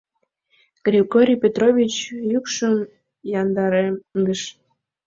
[0.87, 1.93] Григорий Петрович
[2.31, 2.75] йӱкшым
[3.41, 4.41] яндаремдыш.